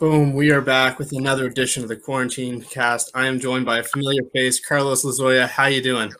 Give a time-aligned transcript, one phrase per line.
[0.00, 3.10] Boom, we are back with another edition of the Quarantine Cast.
[3.14, 5.48] I am joined by a familiar face, Carlos Lazoya.
[5.48, 6.12] How you doing?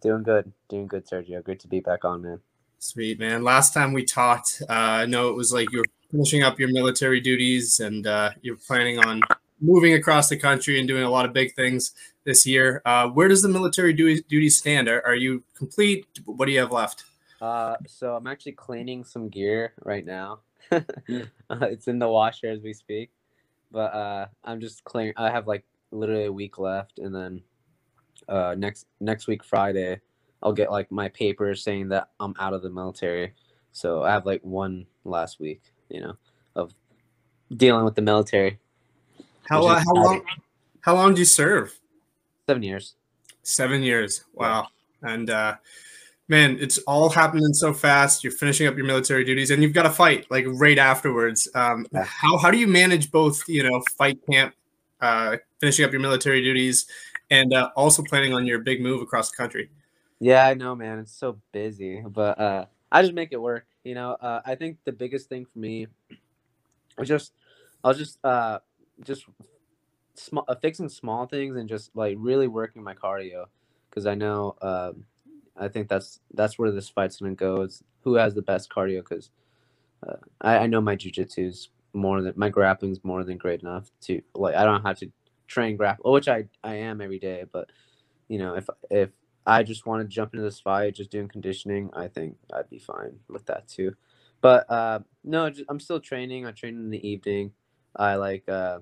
[0.00, 0.52] Doing good.
[0.68, 1.42] Doing good, Sergio.
[1.42, 2.40] Good to be back on, man.
[2.78, 3.42] Sweet, man.
[3.42, 6.70] Last time we talked, uh, I know it was like you were finishing up your
[6.70, 9.20] military duties and uh, you're planning on
[9.60, 11.92] moving across the country and doing a lot of big things
[12.24, 12.82] this year.
[12.84, 14.88] Uh, where does the military duty, duty stand?
[14.88, 16.06] Are, are you complete?
[16.24, 17.04] What do you have left?
[17.40, 20.40] Uh, so I'm actually cleaning some gear right now.
[20.72, 20.80] uh,
[21.62, 23.10] it's in the washer as we speak,
[23.70, 25.12] but uh, I'm just clearing.
[25.16, 27.42] I have like literally a week left, and then
[28.28, 30.00] uh, next next week Friday,
[30.42, 33.34] I'll get like my paper saying that I'm out of the military.
[33.72, 36.16] So I have like one last week, you know,
[36.54, 36.72] of
[37.54, 38.58] dealing with the military.
[39.48, 40.22] How, uh, how long?
[40.80, 41.78] How long do you serve?
[42.48, 42.94] Seven years.
[43.42, 44.24] Seven years.
[44.34, 44.68] Wow.
[45.02, 45.56] And uh,
[46.28, 48.24] man, it's all happening so fast.
[48.24, 51.48] You're finishing up your military duties, and you've got to fight like right afterwards.
[51.54, 53.48] Um, how how do you manage both?
[53.48, 54.54] You know, fight camp,
[55.00, 56.86] uh, finishing up your military duties,
[57.30, 59.70] and uh, also planning on your big move across the country.
[60.18, 60.98] Yeah, I know, man.
[60.98, 63.66] It's so busy, but uh, I just make it work.
[63.84, 65.86] You know, uh, I think the biggest thing for me
[66.98, 67.32] was just
[67.84, 68.58] I was just uh,
[69.04, 69.26] just
[70.14, 73.46] small uh, fixing small things and just like really working my cardio
[73.90, 74.56] because I know.
[74.60, 74.92] Uh,
[75.58, 77.62] I think that's that's where this fight's gonna go.
[77.62, 78.98] Is who has the best cardio?
[78.98, 79.30] Because
[80.06, 83.90] uh, I, I know my jujitsu is more than my grappling's more than great enough
[84.02, 84.54] to like.
[84.54, 85.10] I don't have to
[85.46, 87.44] train grapple, which I I am every day.
[87.50, 87.70] But
[88.28, 89.10] you know, if if
[89.46, 92.78] I just want to jump into this fight, just doing conditioning, I think I'd be
[92.78, 93.94] fine with that too.
[94.40, 96.46] But uh, no, just, I'm still training.
[96.46, 97.52] I train in the evening.
[97.94, 98.80] I like uh,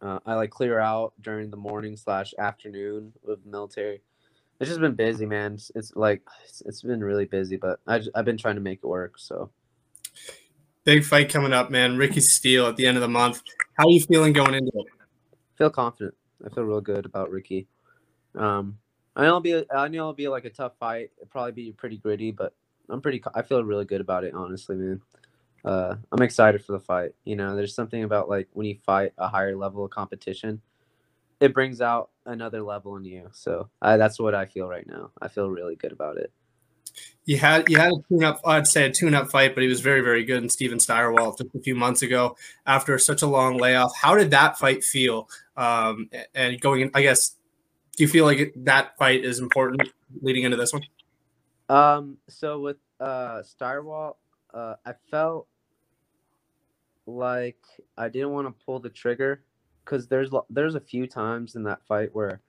[0.00, 4.02] uh, I like clear out during the morning slash afternoon with military
[4.60, 5.54] it's just been busy, man.
[5.54, 8.80] It's, it's like it's, it's been really busy, but I, i've been trying to make
[8.82, 9.18] it work.
[9.18, 9.50] So
[10.84, 11.96] big fight coming up, man.
[11.96, 13.42] Ricky Steele at the end of the month.
[13.74, 14.86] How are you feeling going into it?
[14.94, 16.14] I feel confident.
[16.44, 17.66] I feel real good about Ricky.
[18.34, 18.78] Um,
[19.14, 21.10] I know it'll be I know it'll be like a tough fight.
[21.16, 22.54] It'll probably be pretty gritty, but
[22.88, 23.22] I'm pretty.
[23.34, 25.00] I feel really good about it, honestly, man.
[25.64, 27.12] Uh, I'm excited for the fight.
[27.24, 30.60] You know, there's something about like when you fight a higher level of competition,
[31.40, 33.28] it brings out another level in you.
[33.32, 35.10] So I, that's what I feel right now.
[35.20, 36.32] I feel really good about it.
[37.26, 39.68] You had you had a tune up, I'd say a tune up fight, but he
[39.68, 40.38] was very very good.
[40.38, 43.94] And Steven Steiderwald just a few months ago after such a long layoff.
[43.96, 45.28] How did that fight feel?
[45.56, 47.36] Um, and going, in, I guess,
[47.96, 49.82] do you feel like that fight is important
[50.22, 50.82] leading into this one?
[51.68, 54.14] Um, so with uh Steiderwald,
[54.52, 55.46] uh, I felt
[57.06, 57.58] like
[57.96, 59.42] I didn't want to pull the trigger
[59.88, 62.40] because there's there's a few times in that fight where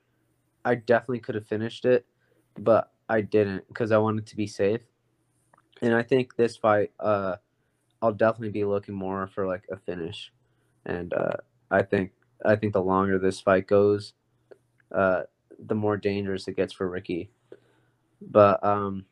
[0.65, 2.05] I definitely could have finished it,
[2.57, 4.81] but I didn't because I wanted to be safe.
[5.81, 7.37] And I think this fight, uh,
[8.01, 10.33] I'll definitely be looking more for like a finish.
[10.85, 11.37] And uh,
[11.71, 12.11] I think
[12.45, 14.13] I think the longer this fight goes,
[14.93, 15.21] uh,
[15.65, 17.29] the more dangerous it gets for Ricky.
[18.21, 19.05] But um,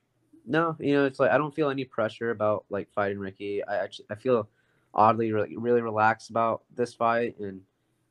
[0.46, 3.64] no, you know, it's like I don't feel any pressure about like fighting Ricky.
[3.64, 4.50] I actually I feel
[4.94, 7.62] oddly really, really relaxed about this fight and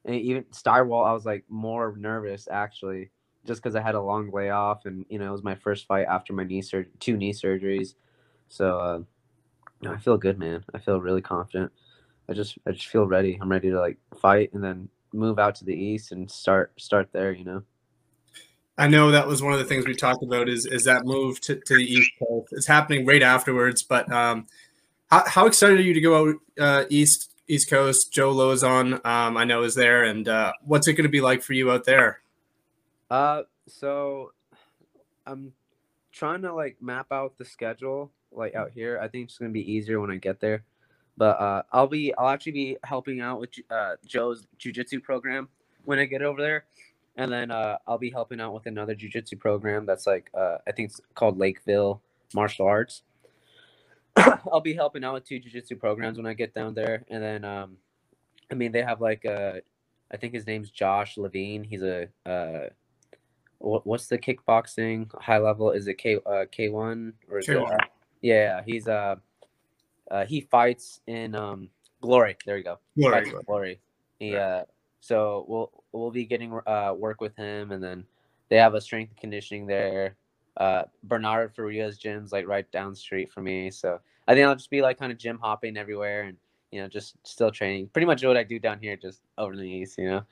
[0.06, 3.10] and even Steiderwald, I was like more nervous actually,
[3.44, 6.06] just because I had a long layoff, and you know it was my first fight
[6.08, 7.94] after my knee sur- two knee surgeries.
[8.48, 10.64] So uh, I feel good, man.
[10.72, 11.72] I feel really confident.
[12.28, 13.36] I just I just feel ready.
[13.40, 17.08] I'm ready to like fight and then move out to the east and start start
[17.12, 17.32] there.
[17.32, 17.62] You know.
[18.78, 21.40] I know that was one of the things we talked about is is that move
[21.42, 22.52] to, to the east coast.
[22.52, 24.46] It's happening right afterwards, but um,
[25.10, 28.12] how, how excited are you to go out uh, east East Coast.
[28.12, 30.04] Joe Lauzon, um, I know, is there.
[30.04, 32.20] And uh, what's it going to be like for you out there?
[33.10, 34.32] Uh, so
[35.26, 35.52] I'm
[36.12, 38.98] trying to like map out the schedule like out here.
[39.00, 40.62] I think it's going to be easier when I get there.
[41.16, 45.48] But uh, I'll be I'll actually be helping out with uh, Joe's jujitsu program
[45.84, 46.64] when I get over there,
[47.16, 50.72] and then uh, I'll be helping out with another jujitsu program that's like uh, I
[50.72, 52.02] think it's called Lakeville
[52.34, 53.02] Martial Arts
[54.52, 57.44] I'll be helping out with two jiu-jitsu programs when I get down there, and then
[57.44, 57.76] um,
[58.50, 59.54] I mean they have like uh,
[60.12, 61.64] I think his name's Josh Levine.
[61.64, 62.68] He's a uh,
[63.58, 65.70] what's the kickboxing high level?
[65.70, 67.74] Is it K uh, K one or is K1.
[67.74, 67.80] it?
[68.22, 69.16] Yeah, he's uh,
[70.10, 71.70] uh, he fights in um
[72.00, 72.36] Glory.
[72.44, 72.78] There you go.
[72.98, 73.32] Glory.
[73.46, 73.80] Glory.
[74.18, 74.62] He uh,
[75.00, 78.04] so we'll we'll be getting uh work with him, and then
[78.48, 80.16] they have a strength conditioning there
[80.56, 83.70] uh, Bernard Faria's gym's like right down the street from me.
[83.70, 86.36] So I think I'll just be like kind of gym hopping everywhere and
[86.72, 87.88] you know just still training.
[87.88, 90.22] Pretty much what I do down here, just over in the east, you know.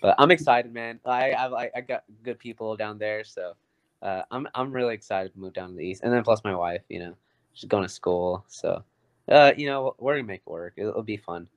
[0.00, 1.00] But I'm excited, man.
[1.04, 3.54] I I I got good people down there, so
[4.02, 6.02] uh, I'm I'm really excited to move down to the east.
[6.02, 7.14] And then plus my wife, you know,
[7.52, 8.82] she's going to school, so
[9.28, 10.74] uh, you know we're gonna make it work.
[10.76, 11.48] It'll, it'll be fun.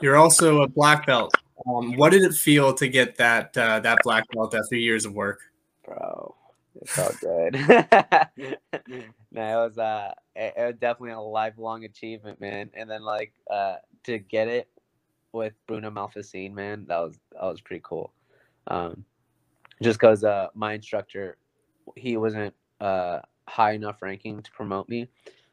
[0.00, 1.34] You're also a black belt.
[1.66, 5.14] Um, what did it feel to get that uh, that black belt after years of
[5.14, 5.40] work?
[5.84, 6.34] Bro,
[6.84, 7.54] it felt good.
[9.32, 12.70] no, it was uh, it, it, was definitely a lifelong achievement, man.
[12.74, 14.68] And then like uh, to get it
[15.32, 18.12] with Bruno Malfacine, man, that was that was pretty cool.
[18.66, 19.04] Um,
[19.82, 21.38] just because uh, my instructor,
[21.96, 25.08] he wasn't uh, high enough ranking to promote me.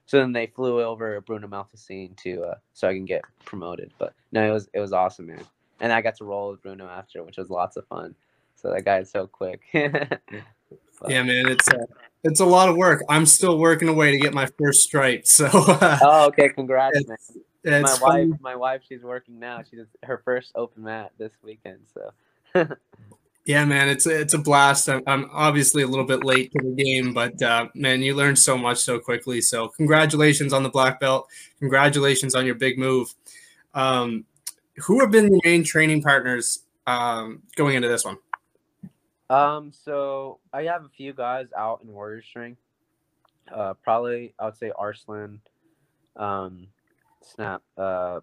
[0.07, 3.94] So then they flew over Bruno Malfacine to uh, so I can get promoted.
[3.98, 5.45] But no, it was it was awesome, man.
[5.80, 8.16] And I got to roll with Bruno after, which was lots of fun.
[8.56, 9.62] So that guy is so quick.
[11.07, 11.88] yeah, man, it's a,
[12.24, 13.03] it's a lot of work.
[13.09, 15.25] I'm still working away to get my first stripe.
[15.25, 15.50] So.
[15.53, 16.50] oh, okay!
[16.50, 17.00] Congrats,
[17.63, 17.81] man.
[17.81, 19.63] my wife, my wife, she's working now.
[19.69, 21.80] She did her first open mat this weekend.
[21.94, 22.68] So.
[23.45, 24.88] Yeah, man, it's a, it's a blast.
[24.88, 28.38] I'm, I'm, obviously a little bit late to the game, but uh, man, you learned
[28.38, 29.42] so much so quickly.
[29.42, 31.27] So congratulations on the black belt.
[31.59, 33.13] Congratulations on your big move.
[33.74, 34.25] Um,
[34.77, 38.18] who have been the main training partners um, going into this one?
[39.31, 42.60] Um, so I have a few guys out in Warrior Strength.
[43.54, 45.39] Uh, probably I would say Arslan,
[46.18, 46.68] um,
[47.22, 48.19] Snap, uh,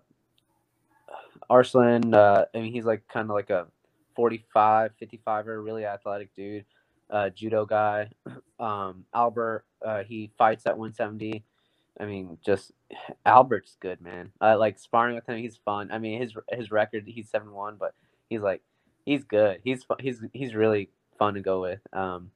[1.48, 2.12] Arslan.
[2.12, 3.68] Uh, I mean, he's like kind of like a
[4.16, 6.66] 45, 55er, really athletic dude,
[7.08, 8.10] uh, judo guy.
[8.60, 11.44] Um, Albert, uh, he fights at 170.
[12.00, 12.72] I mean, just
[13.24, 14.32] Albert's good, man.
[14.40, 15.38] I like sparring with him.
[15.38, 15.92] He's fun.
[15.92, 17.94] I mean, his his record, he's seven one, but
[18.28, 18.62] he's like,
[19.06, 19.60] he's good.
[19.62, 21.80] He's he's he's really fun to go with.
[21.92, 22.30] Um,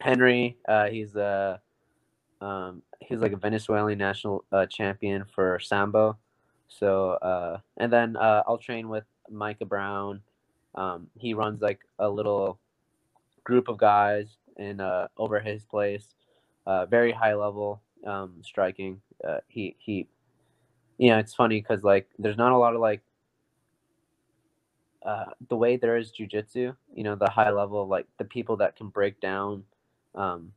[0.00, 1.60] Henry, uh, he's a
[2.40, 6.16] uh, um, he's like a Venezuelan national uh, champion for sambo.
[6.68, 10.20] So uh, and then uh, I'll train with Micah Brown,
[10.74, 12.58] um, he runs like a little
[13.44, 16.14] group of guys in uh, over his place.
[16.66, 19.00] Uh, very high level um, striking.
[19.26, 20.06] Uh, he he,
[20.98, 23.00] you know, it's funny because like there's not a lot of like
[25.04, 26.74] uh, the way there is jujitsu.
[26.94, 29.64] You know, the high level like the people that can break down.
[30.14, 30.52] Um,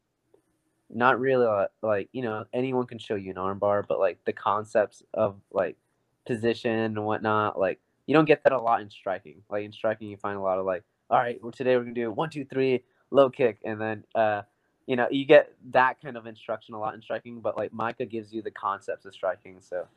[0.93, 4.33] not really uh, like you know anyone can show you an armbar, but like the
[4.33, 5.77] concepts of like
[6.25, 9.41] position and whatnot, like you don't get that a lot in striking.
[9.49, 11.93] Like in striking, you find a lot of like, all right, well, today we're gonna
[11.93, 14.41] do one, two, three, low kick, and then uh,
[14.87, 17.39] you know, you get that kind of instruction a lot in striking.
[17.39, 19.87] But like Micah gives you the concepts of striking, so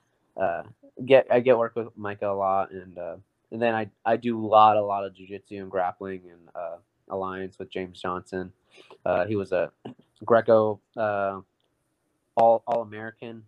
[0.41, 0.63] uh,
[1.05, 3.17] get I get work with Micah a lot, and uh,
[3.55, 6.77] and then I I do a lot a lot of jujitsu and grappling and uh,
[7.09, 8.53] alliance with James Johnson.
[9.07, 9.73] Uh, he was a
[10.27, 11.41] Greco uh,
[12.37, 13.45] all all American,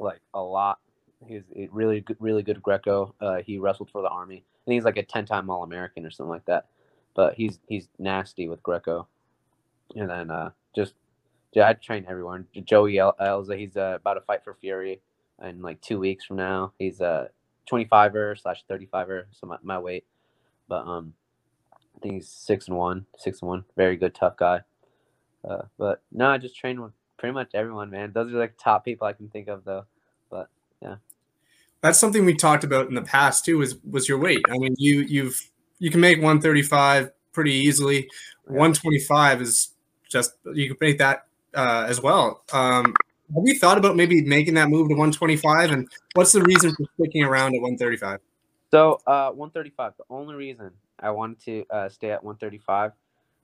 [0.00, 0.80] like a lot
[1.26, 1.42] He's
[1.72, 3.14] really good, really good Greco.
[3.20, 4.36] Uh, he wrestled for the army.
[4.36, 6.66] I think he's like a ten-time All-American or something like that.
[7.14, 9.08] But he's he's nasty with Greco.
[9.96, 10.94] And then uh, just
[11.52, 12.46] yeah, I train everyone.
[12.64, 15.00] Joey Elza, he's uh, about to fight for Fury
[15.42, 16.72] in like two weeks from now.
[16.78, 17.30] He's a
[17.70, 20.04] 25er slash 35er, so my, my weight.
[20.68, 21.14] But um,
[21.72, 23.64] I think he's six and one, six and one.
[23.76, 24.60] Very good, tough guy.
[25.48, 28.12] Uh, but no, I just train with pretty much everyone, man.
[28.12, 29.86] Those are like top people I can think of, though.
[30.30, 30.48] But
[30.82, 30.96] yeah
[31.80, 33.58] that's something we talked about in the past too.
[33.58, 34.42] Was was your weight?
[34.48, 35.40] I mean, you you've
[35.78, 38.08] you can make 135 pretty easily.
[38.48, 38.58] Yeah.
[38.58, 39.70] 125 is
[40.08, 42.42] just you can make that uh, as well.
[42.52, 42.94] Um,
[43.34, 45.70] have you thought about maybe making that move to 125?
[45.70, 48.20] And what's the reason for sticking around at 135?
[48.70, 49.92] So uh, 135.
[49.98, 50.70] The only reason
[51.00, 52.92] I wanted to uh, stay at 135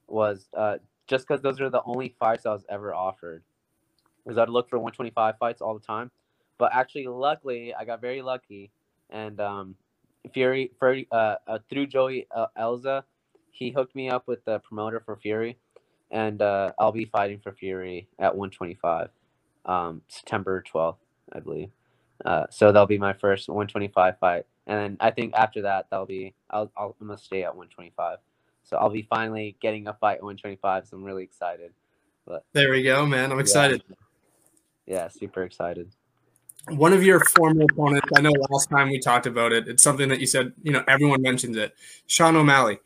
[0.08, 0.76] was uh,
[1.06, 3.42] just because those are the only fights I was ever offered.
[4.24, 6.10] Because I'd look for 125 fights all the time.
[6.56, 8.70] But actually, luckily, I got very lucky,
[9.10, 9.74] and um,
[10.32, 13.02] Fury, Fury uh, uh, through Joey uh, Elza,
[13.50, 15.58] he hooked me up with the promoter for Fury,
[16.10, 19.08] and uh, I'll be fighting for Fury at 125,
[19.66, 20.96] um, September 12th,
[21.32, 21.70] I believe.
[22.24, 26.06] Uh, so that'll be my first 125 fight, and then I think after that, that'll
[26.06, 28.18] be I'll, I'll I'm gonna stay at 125.
[28.62, 30.86] So I'll be finally getting a fight at 125.
[30.86, 31.72] So I'm really excited.
[32.24, 33.30] But there we go, man.
[33.30, 33.82] I'm excited.
[34.86, 35.90] Yeah, yeah super excited
[36.68, 40.08] one of your former opponents, I know last time we talked about it, it's something
[40.08, 41.74] that you said, you know, everyone mentions it,
[42.06, 42.78] Sean O'Malley.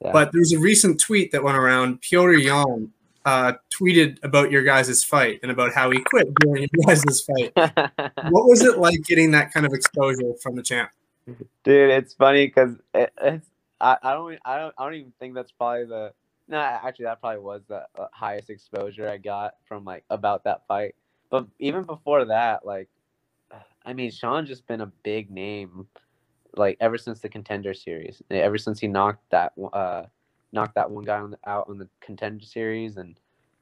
[0.00, 0.12] Yeah.
[0.12, 2.00] But there's a recent tweet that went around.
[2.02, 2.92] Petr Yan
[3.24, 7.52] uh, tweeted about your guys' fight and about how he quit during your guys' fight.
[8.30, 10.90] what was it like getting that kind of exposure from the champ?
[11.26, 13.48] Dude, it's funny because it, it's
[13.80, 16.12] I, I don't I don't I don't even think that's probably the
[16.48, 20.66] no actually that probably was the uh, highest exposure I got from like about that
[20.68, 20.94] fight.
[21.30, 22.88] But even before that, like
[23.84, 25.86] I mean, Sean just been a big name,
[26.56, 28.22] like ever since the contender series.
[28.30, 30.04] Ever since he knocked that uh,
[30.54, 33.18] knocked that one guy on the, out on the contender series, and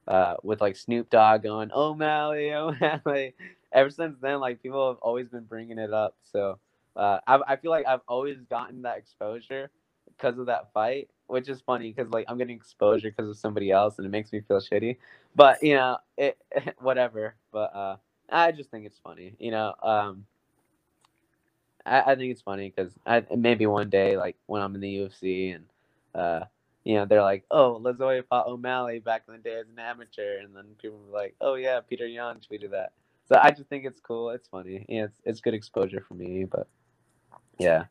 [0.06, 3.34] uh, with like Snoop Dogg going, "Oh Mally, oh Mally."
[3.72, 6.14] Ever since then, like people have always been bringing it up.
[6.30, 6.58] So
[6.94, 9.70] uh, I, I feel like I've always gotten that exposure
[10.06, 13.70] because of that fight, which is funny because like I'm getting exposure because of somebody
[13.70, 14.98] else, and it makes me feel shitty.
[15.34, 16.36] But you know, it
[16.78, 17.34] whatever.
[17.50, 17.96] But uh,
[18.28, 19.34] I just think it's funny.
[19.38, 20.26] You know, um,
[21.84, 22.92] I, I think it's funny because
[23.34, 25.64] maybe one day, like when I'm in the UFC and
[26.14, 26.44] uh,
[26.84, 30.38] you know, they're like, oh, Lazoya fought O'Malley back in the day as an amateur,
[30.38, 32.92] and then people were like, oh yeah, Petr Yan tweeted that.
[33.28, 34.30] So I just think it's cool.
[34.30, 34.84] It's funny.
[34.88, 36.44] Yeah, it's it's good exposure for me.
[36.44, 36.66] But
[37.58, 37.84] yeah,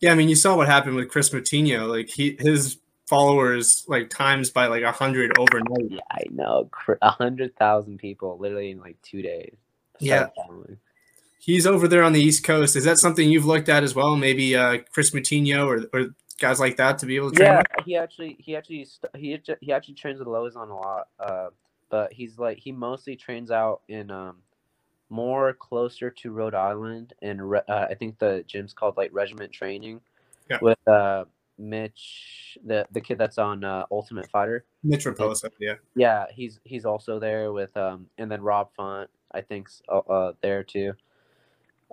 [0.00, 0.12] yeah.
[0.12, 1.88] I mean, you saw what happened with Chris Moutinho.
[1.88, 5.90] Like he his followers like times by like a hundred overnight.
[5.90, 6.70] Yeah, I know.
[7.02, 9.56] A hundred thousand people literally in like two days.
[9.98, 10.28] Yeah.
[11.38, 12.76] He's over there on the East Coast.
[12.76, 14.14] Is that something you've looked at as well?
[14.14, 17.48] Maybe uh, Chris Moutinho or, or guys like that to be able to train?
[17.48, 18.86] Yeah, he actually he actually
[19.16, 21.08] he he actually trains with Lauzon a lot.
[21.18, 21.48] Uh,
[21.92, 24.38] but he's like he mostly trains out in um
[25.10, 30.00] more closer to Rhode Island and uh, I think the gym's called like Regiment Training
[30.50, 30.58] yeah.
[30.62, 31.26] with uh
[31.58, 34.64] Mitch the the kid that's on uh, Ultimate Fighter.
[34.82, 35.74] Mitch Raposa, yeah.
[35.94, 40.32] Yeah, he's he's also there with um and then Rob Font I think's uh, uh
[40.40, 40.94] there too.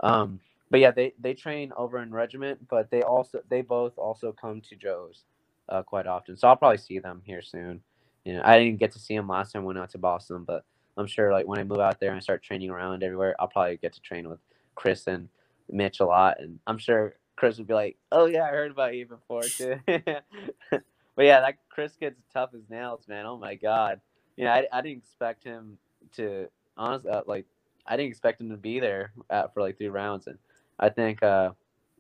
[0.02, 4.32] Um but yeah, they they train over in Regiment, but they also they both also
[4.32, 5.24] come to Joe's
[5.70, 6.38] uh, quite often.
[6.38, 7.82] So I'll probably see them here soon.
[8.26, 10.44] You know, I didn't get to see them last time I went out to Boston,
[10.46, 10.66] but
[10.98, 13.78] I'm sure like when I move out there and start training around everywhere, I'll probably
[13.78, 14.40] get to train with
[14.76, 15.30] Chris and
[15.72, 18.96] Mitch a lot, and I'm sure Chris would be like, "Oh yeah, I heard about
[18.96, 23.26] you before too." but yeah, that Chris gets tough as nails, man.
[23.26, 24.02] Oh my god,
[24.38, 25.78] you know, I, I didn't expect him
[26.18, 26.48] to
[26.78, 27.46] honestly uh, like
[27.88, 30.38] I didn't expect him to be there at, for like three rounds, and
[30.80, 31.52] I think uh,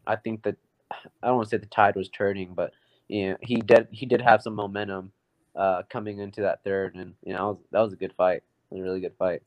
[0.08, 0.56] I think that
[1.22, 2.72] I don't want to say the tide was turning, but
[3.08, 5.12] you know he did he did have some momentum
[5.56, 8.44] uh, coming into that third, and you know that was a good fight.
[8.72, 9.42] It was a really good fight.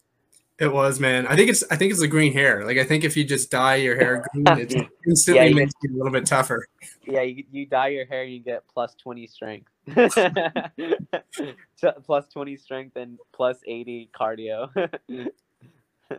[0.59, 1.27] It was, man.
[1.27, 2.65] I think it's I think it's the green hair.
[2.65, 5.95] Like I think if you just dye your hair green, it instantly yeah, makes you
[5.95, 6.67] a little bit tougher.
[7.05, 9.69] Yeah, you, you dye your hair, you get plus twenty strength,
[12.05, 14.71] plus twenty strength and plus eighty cardio.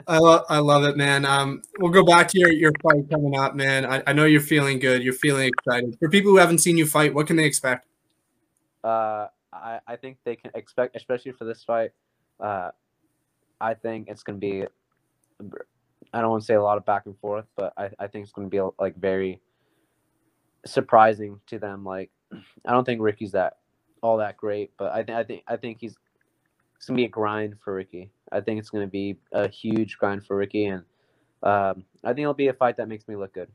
[0.07, 1.25] I love I love it, man.
[1.25, 3.85] Um, we'll go back to your, your fight coming up, man.
[3.85, 5.03] I, I know you're feeling good.
[5.03, 5.97] You're feeling excited.
[5.99, 7.87] For people who haven't seen you fight, what can they expect?
[8.83, 11.91] Uh, I, I think they can expect, especially for this fight.
[12.39, 12.71] Uh,
[13.61, 14.65] I think it's gonna be.
[16.13, 18.23] I don't want to say a lot of back and forth, but I, I think
[18.23, 19.41] it's gonna be like very
[20.65, 21.83] surprising to them.
[21.83, 22.09] Like,
[22.65, 23.57] I don't think Ricky's that
[24.01, 25.95] all that great, but I think I think I think he's
[26.83, 28.09] it's gonna be a grind for Ricky.
[28.33, 30.83] I think it's gonna be a huge grind for Ricky, and
[31.41, 33.47] um, I think it'll be a fight that makes me look good.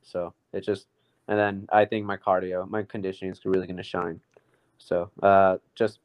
[0.00, 0.86] So it just,
[1.28, 4.20] and then I think my cardio, my conditioning is really gonna shine.
[4.78, 5.98] So uh, just,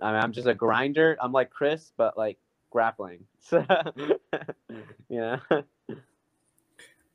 [0.00, 1.16] I mean, I'm just a grinder.
[1.20, 2.38] I'm like Chris, but like
[2.70, 3.24] grappling.
[3.40, 3.66] So
[5.08, 5.38] yeah.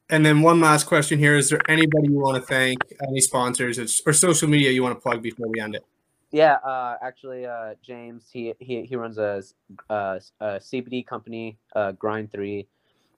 [0.10, 3.80] And then one last question here: Is there anybody you want to thank, any sponsors
[4.06, 5.86] or social media you want to plug before we end it?
[6.31, 9.41] Yeah, uh, actually, uh, James he, he he runs a,
[9.89, 12.67] a, a CBD company, uh, Grind Three.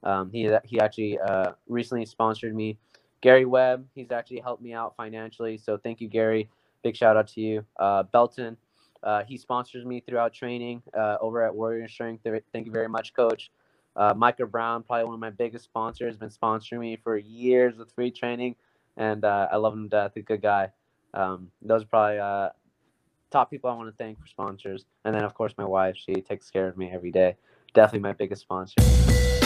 [0.03, 2.77] Um, he he actually uh, recently sponsored me.
[3.21, 6.49] Gary Webb, he's actually helped me out financially, so thank you, Gary.
[6.83, 7.65] Big shout out to you.
[7.77, 8.55] Uh, Belton,
[9.03, 12.25] uh, he sponsors me throughout training uh, over at Warrior Strength.
[12.53, 13.51] Thank you very much, Coach.
[13.95, 17.91] Uh, Micah Brown, probably one of my biggest sponsors, been sponsoring me for years with
[17.91, 18.55] free training,
[18.95, 20.15] and uh, I love him to death.
[20.15, 20.69] A good guy.
[21.13, 22.49] Um, those are probably uh,
[23.31, 24.85] top people I want to thank for sponsors.
[25.05, 25.95] And then, of course, my wife.
[25.97, 27.35] She takes care of me every day.
[27.73, 29.38] Definitely my biggest sponsor.